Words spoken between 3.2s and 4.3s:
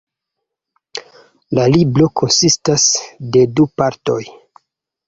de du partoj.